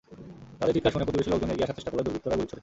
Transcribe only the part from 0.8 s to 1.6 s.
শুনে প্রতিবেশী লোকজন